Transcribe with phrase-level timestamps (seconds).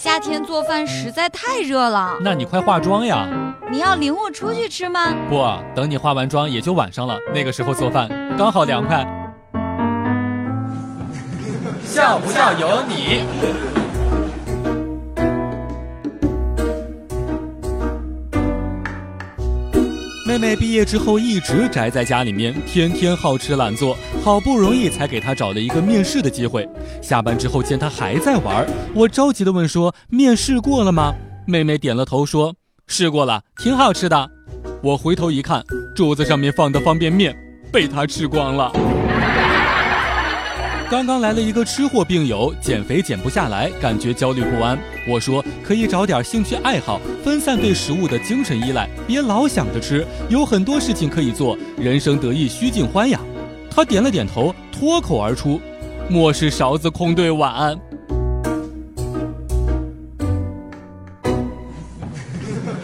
[0.00, 2.16] 夏天做饭实在太热了。
[2.20, 3.26] 那你快化妆呀！
[3.68, 5.12] 你要领我出去吃吗？
[5.28, 8.08] 不，等你化完妆也就晚上了，那个时候做饭
[8.38, 9.04] 刚好凉快。
[11.84, 13.77] 笑不笑由你。
[20.38, 26.66] 妹妹毕业之后一直宅在家里面，天天好吃懒做，好不容易才给她找了一个面试的机会。
[27.02, 28.64] 下班之后见她还在玩，
[28.94, 31.12] 我着急的问说：“面试过了吗？”
[31.44, 32.54] 妹妹点了头说
[32.86, 34.30] ：“试过了，挺好吃的。”
[34.80, 35.64] 我回头一看，
[35.96, 37.36] 桌子上面放的方便面
[37.72, 38.72] 被她吃光了。
[40.90, 44.78] 刚刚来了一个吃货病友，减肥减不下来，感觉焦虑不安。
[45.06, 53.20] 我说可以找点兴趣爱好，分散对食物的精神依赖，别老想着吃，有很多事情可以做，人生得意须尽欢呀。
[53.70, 55.60] 他点了点头，脱口而出
[56.08, 57.76] ：“莫是勺子空对碗。”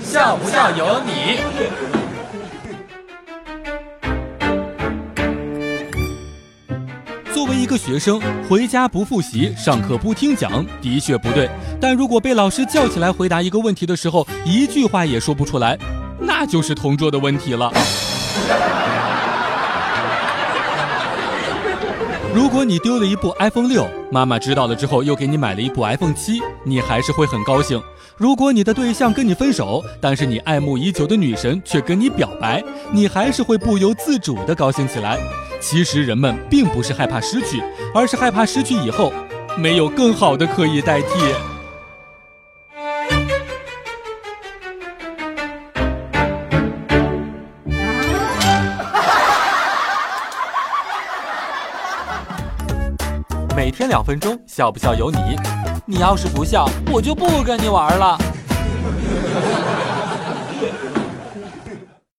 [0.05, 2.04] 笑不笑由你。
[7.35, 11.51] 作为一个学生，回家不复习，上课不听讲，的确不对。
[11.81, 15.77] 但如果被老师叫起来回答一个问题的时候，一句话也说不出来，
[16.21, 17.73] 那就是同桌的问题了。
[22.33, 27.83] 如果你丢了一部 iPhone 六，妈妈知道了之后又给你买了一部 iPhone 七，你还是会很高兴。
[28.17, 32.63] 如果你的对象跟你分手，但是你爱慕已久的女神却跟你表白，
[32.93, 35.19] 你还是会不由自主的高兴起来。
[35.67, 37.63] 其实人们并不是害怕失去，
[37.95, 39.11] 而是害怕失去以后
[39.57, 41.09] 没有更好的可以代替。
[53.57, 55.19] 每天两分钟，笑不笑由你。
[55.87, 58.19] 你要是不笑，我就不跟你玩了。